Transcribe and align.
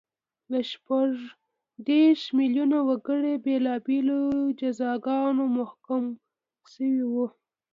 له 0.51 0.59
شپږ 0.71 1.11
دېرش 1.87 2.21
میلیونه 2.37 2.77
وګړي 2.87 3.33
بېلابېلو 3.45 4.19
جزاګانو 4.59 5.43
محکوم 5.57 6.05
شوي 6.71 7.03
وو 7.11 7.25